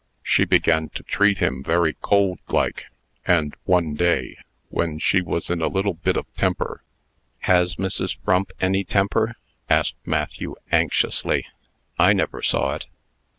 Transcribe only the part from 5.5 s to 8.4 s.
in a little bit of temper" "Has Mrs.